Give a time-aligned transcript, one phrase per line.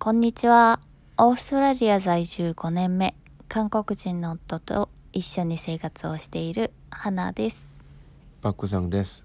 [0.00, 0.78] こんにちは。
[1.16, 3.16] オーストラリア在住5年目、
[3.48, 7.68] 韓国人の夫と一緒に生活をしている花です。
[8.40, 9.24] パックさんです。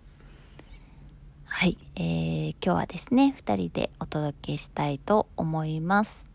[1.45, 6.27] はい、えー、今日はですね、2人でお届けしたいと思います。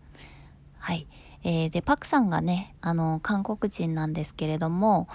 [0.78, 1.08] はい。
[1.42, 5.08] えー、で、パクさんがね、あの、韓国人なんですけれども、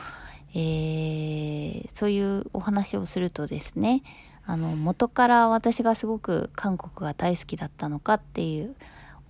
[0.53, 4.03] えー、そういうお話をするとですね、
[4.45, 8.75] あの、元から私がすごく韓国が大好きだったのかっていう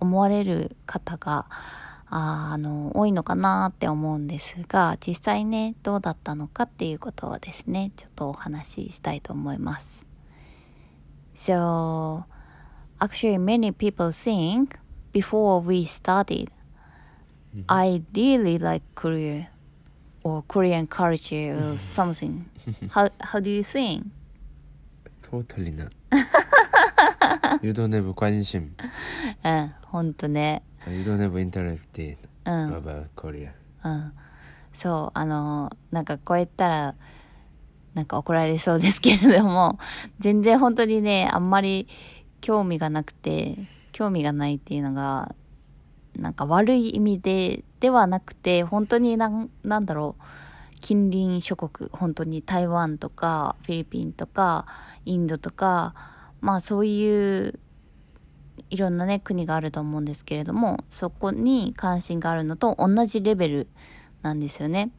[0.04, 1.46] 思われる方が、
[2.08, 10.06] あの、多いのかなって思うんですが、実際ね、どうだったのかっていうことをですね、ちょっとお話ししたいと思います。
[11.34, 12.24] So,
[13.00, 14.78] actually, many people think
[15.12, 16.50] before we started,
[17.66, 19.48] I really like Korea
[20.22, 22.44] or Korean culture or something.
[22.90, 24.06] how how do you think?
[25.22, 25.92] Totally not.
[27.62, 28.70] you don't have 관 심.
[29.44, 30.62] うん、ほんとね。
[30.86, 32.16] You don't have interested
[32.46, 33.52] うん、about Korea.
[33.84, 34.12] うん。
[34.72, 36.94] そう、あの、なんかこう言ったら、
[37.94, 39.78] なんか怒られそうですけれども、
[40.18, 41.86] 全然本当にね、あんまり
[42.40, 43.56] 興味がなくて、
[43.92, 45.34] 興味がないっていうのが、
[46.16, 50.22] なんか悪い意味で、ではなくて、本当になん、なんだろう、
[50.80, 54.66] 近隣諸国、本当に台湾とか、フィリピンとか、
[55.04, 55.94] インドとか、
[56.40, 57.60] まあそういう、
[58.70, 63.68] いろんなね、国があると思うんですけれども、そこに関心があるのと同じレベル
[64.22, 64.90] なんですよね。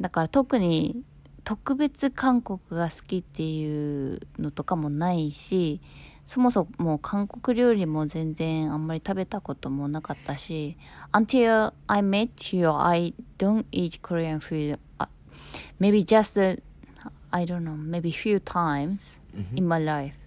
[0.00, 1.02] だから特に
[1.44, 5.80] 特別韓国が好きっていうのとかもないし、
[6.26, 10.76] そもそも韓国料理も全然あんまり食べたこともなかったし、
[11.12, 14.78] until I met you, I don't eat Korean food.
[14.98, 15.06] Uh,
[15.78, 16.60] maybe just, uh,
[17.30, 19.20] I don't know, maybe few times
[19.54, 20.18] in my life.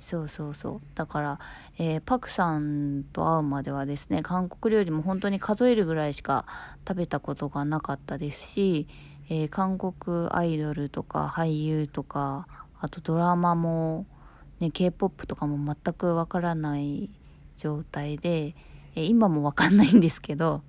[0.00, 0.02] うん。
[0.02, 0.80] そうそうそう。
[0.94, 1.38] だから、
[1.78, 6.46] えーパクさんと会うまではですね、韓国料理も本当に数えるぐらいしか
[6.88, 8.88] 食べたことがなかったですし、
[9.28, 12.46] えー韓国アイドルとか俳優とか、
[12.80, 14.06] あとドラマも、
[14.58, 17.10] ね、K-POP とかも全くわからない
[17.56, 18.54] 状態で、
[18.94, 20.62] えー今もわかんないんですけど、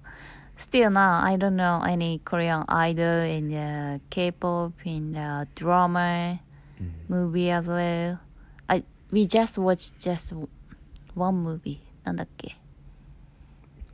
[0.57, 6.39] Still now, I don't know any Korean idol in the K-pop, in the drama,
[7.09, 8.19] movie as well.
[9.11, 10.35] We just watched just
[11.15, 11.79] one movie.
[12.03, 12.55] なんだっけ？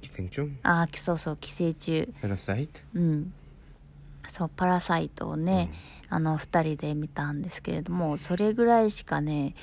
[0.02, 0.50] 寄生虫？
[0.64, 2.10] ああ、そうそう、寄生虫。
[2.22, 2.70] Parasite?
[2.94, 3.34] うん。
[4.30, 5.72] そう、パラサイトをね、
[6.10, 9.56] あの、二人で見たんですけれども、それぐらいしかね、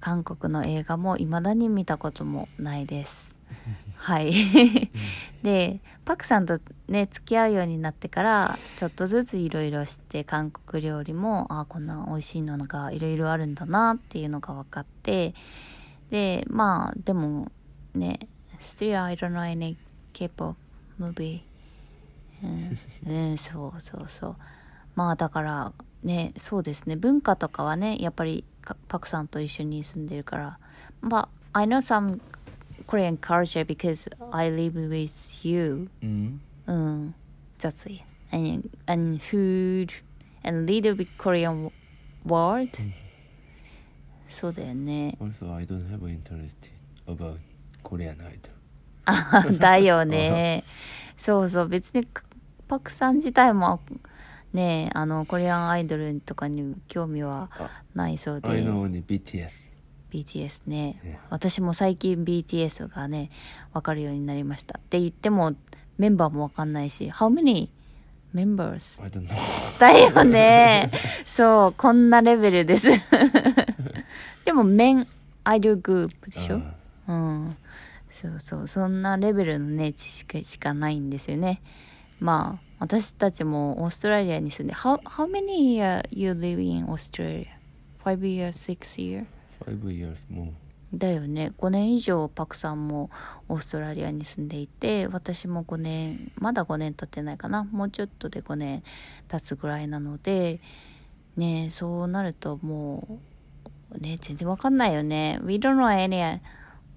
[0.00, 3.35] 韓国の映画も未だに見たこともないです。
[3.96, 4.32] はい。
[5.42, 15.34] で、パクさんとね、付き合うようになってから、ちょっとずついろいろ知って、韓国料理も、ああ、こんな美味しいのがいろいろあるんだなっていうのが分かって、
[16.10, 17.50] で、まあ、でも、
[17.94, 18.28] ね、
[18.60, 19.76] still I don't know any
[20.12, 20.54] K-pop
[21.00, 21.42] movie.
[23.06, 24.36] うん、うん、そうそうそう。
[24.94, 30.58] まあだからね、そうですね、文化とかはね、やっぱりかパクさんと一緒に住んでるから。
[31.02, 32.20] But I know some
[32.86, 35.88] Korean culture because I live with you.
[36.02, 36.40] うん。
[36.66, 37.14] うん、
[37.58, 38.04] that's it.
[38.32, 39.92] And, and food
[40.42, 41.70] and little bit Korean
[42.24, 42.70] word.
[44.28, 45.16] そうだよね。
[45.20, 46.70] Also, I don't have interested
[47.06, 47.38] about
[47.82, 48.50] Korean idol.
[49.06, 50.64] あだよね。
[51.16, 52.06] そうそう、別に
[52.68, 53.80] パクさん自体も
[54.52, 57.48] ね、あの、コリアンアイドルとかに興味は
[57.94, 58.48] ないそうで。
[58.48, 59.65] I know only BTS.
[60.24, 61.18] BTS ねね。
[61.30, 63.30] 私も最近 BTS がね、
[63.72, 64.78] わかるようになりました。
[64.78, 65.54] って言っても
[65.98, 67.68] メンバーもわかんないし、How many
[68.34, 69.02] members?
[69.02, 69.78] I don't know.
[69.78, 70.90] だよね。
[71.26, 72.88] そう、こんなレベルです。
[74.44, 75.06] でも、メン
[75.44, 76.60] アイドルグループでしょ？
[77.08, 77.56] うん。
[78.10, 81.60] そうそう、そんなレベルのね、知識しかないんですよね。
[82.20, 87.46] まあ、私たちもオーストラリアに住んで、How, how many years you live in Australia?
[88.04, 89.26] Five years, six years?
[90.94, 91.52] だよね。
[91.58, 93.10] 5年以上パクさんも
[93.48, 97.64] オーストラリアに住んでいて私も5年まだ5年経ってないかな。
[97.64, 98.82] もうちょっとで5年
[99.28, 100.60] 経つぐらいなので
[101.36, 103.20] ねそうなるとも
[103.90, 105.40] うね全然わかんないよね。
[105.42, 106.40] We don't know any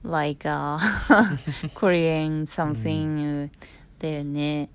[0.04, 0.78] like、uh,
[1.76, 3.50] Korean something、
[3.98, 4.66] だよね。
[4.66, 4.68] っ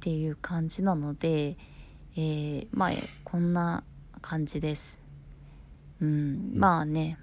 [0.00, 1.58] ていう感じなので
[2.16, 2.92] えー、まあ
[3.24, 3.84] こんな
[4.22, 4.98] 感じです。
[6.00, 6.52] うん。
[6.54, 7.18] まあね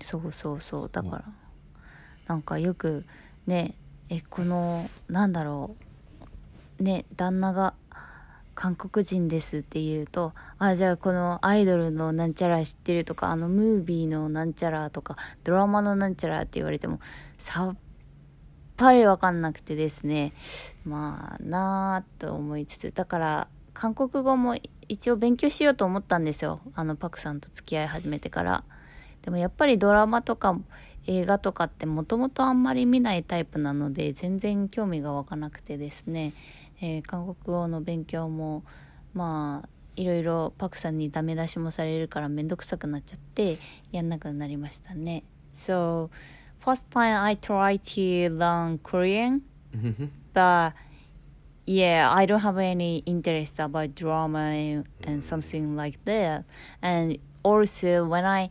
[0.00, 1.24] そうそうそうだから、
[2.26, 3.04] なんかよく
[3.46, 3.74] ね
[4.10, 5.76] えこのなんだろ
[6.78, 7.74] うね旦那が
[8.54, 16.98] 韓国人ですって言うと、あ、じゃあこのアイドルのなんちゃら知ってるとか、あのムービーのなんちゃらとか、ドラマのなんちゃらって言われても、
[17.38, 17.76] さっ
[18.78, 20.32] ぱりわかんなくてですね、
[20.86, 24.56] まあなぁと思いつつ、だから韓国語も
[24.88, 26.60] 一応勉強しようと思ったんですよ。
[26.74, 28.64] あのパクさんと付き合い始めてから。
[29.26, 30.56] でもやっぱりドラマとか
[31.08, 36.32] 映画とかってもともとあんまり見ないタイプなので全然興味が湧かなくてですね、
[36.80, 38.62] えー、韓国語の勉強も
[39.14, 43.58] まあいろいろパクさんにダメ出しもされるからめんどくさくなっちゃって
[43.90, 45.24] やんなくなりましたね。
[45.56, 46.08] So,
[46.60, 49.40] first time I tried to learn Korean,
[50.34, 50.72] but
[51.66, 56.44] yeah, I don't have any interest about drama and, and something like that.
[56.80, 58.50] And also, when I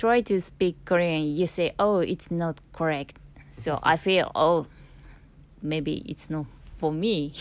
[0.00, 3.18] try to speak Korean, you say, oh, it's not correct.
[3.50, 4.66] So I feel, oh,
[5.60, 6.46] maybe it's not
[6.78, 7.34] for me.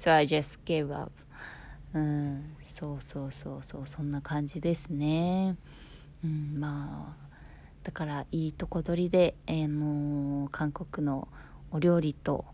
[0.00, 1.12] so I just gave up.
[1.94, 5.56] うん、そうそうそうそう、そんな感じですね。
[6.24, 7.28] うん、まあ、
[7.84, 11.28] だからいいとこ取りで、えー、の韓国の
[11.70, 12.44] お料理と、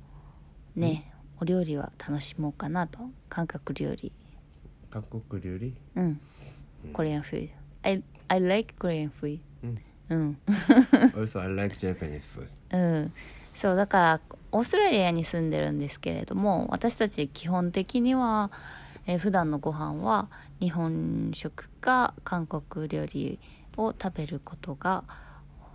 [0.77, 1.11] ね、
[1.41, 2.99] お料理は楽しもうかなと。
[3.31, 4.13] 韓国料理。
[4.91, 6.21] 韓国料理うん。
[6.93, 7.49] Korean food.
[7.83, 9.41] I, I like Korean food.
[9.63, 9.79] うん。
[10.09, 10.39] うん。
[11.17, 12.49] Also, I like Japanese food.
[12.73, 13.13] うん、
[13.55, 14.21] そうだから
[14.53, 18.53] オーストラリアに住んでるんですけれども私たち基本的には、
[19.07, 20.29] えー普段のご飯は
[20.61, 23.41] 日本食か韓国料理
[23.77, 25.03] を食べることが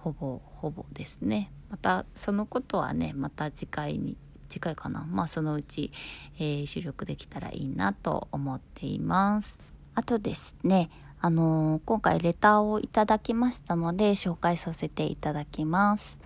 [0.03, 4.15] ほぼほぼですねまたそのことはねまた次回に
[4.47, 5.91] 次回かなまあそのうち、
[6.39, 9.59] えー収録できたらいいなと思っています
[9.95, 10.89] あとですね
[11.25, 16.19] あのー今回レターをいただきましたので紹介させていただきます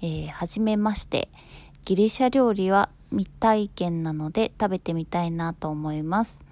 [0.00, 1.28] えーはじめまして。
[1.84, 6.42] ギリシャ料理は未体験なので食べてみたいなと思います。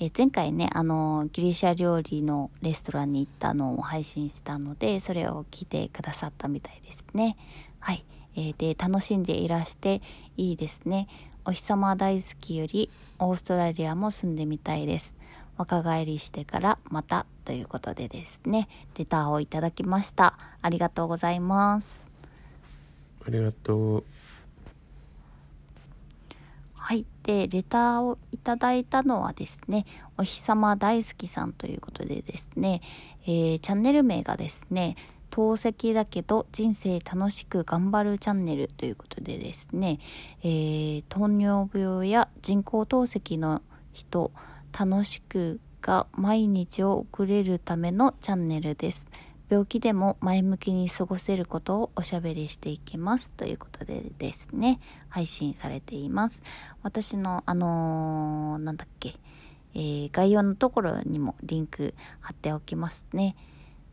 [0.00, 7.36] え前回ね、あのギリシャ料理のレストランに行ったのを配信したので、それを聞いてくださったみたいですね。
[7.80, 8.04] はい。
[8.34, 10.00] えーで、楽しんでいらして
[10.38, 11.06] いいですね。
[11.44, 12.88] お日様大好きより
[13.18, 15.16] オーストラリアも住んでみたいです。
[15.58, 20.38] 若返りしてからまたということでですね、レターをいただきました。
[20.62, 22.06] ありがとうございます。
[23.26, 24.04] ありがとう。
[26.74, 27.04] はい。
[27.22, 29.84] で、レターをいただいたのはですね、
[30.16, 32.80] お日様大好きさんということでですね、
[33.24, 34.96] えーチャンネル名がですね、
[35.28, 39.98] 透析だけど人生楽しく頑張るチャンネルということでですね、
[40.42, 43.60] えー糖尿病や人工透析の
[43.92, 44.32] 人、
[44.78, 49.08] 楽しくが毎日を送れるためのチャンネルです。
[49.48, 54.78] 病気でも前向きに過ごせることをおしゃべりしていきますということでですね。
[55.08, 56.44] 配信されています。
[56.84, 59.16] 私のあのーなんだっけ、
[59.74, 63.34] えー概要のところにもリンク貼っておきますね。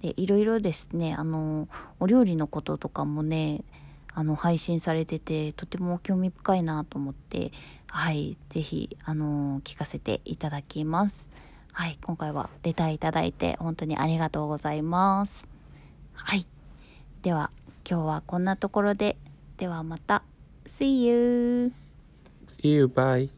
[0.03, 3.63] でいろいろですねあのーお料理のこととかもね
[4.17, 7.51] あの配信されててとても興味深いなと思って
[7.88, 11.29] はい是非あの聞かせていただきます
[11.73, 15.47] はい今回はレターいただいて本当にありがとうございます
[16.13, 16.47] はい
[17.21, 17.51] では
[17.88, 19.17] 今日はこんなところで
[19.57, 20.23] ではまた
[20.65, 21.71] See you!
[22.61, 23.29] See you, bye.